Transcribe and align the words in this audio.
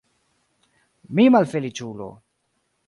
Mi 1.19 1.27
malfeliĉulo! 1.37 2.13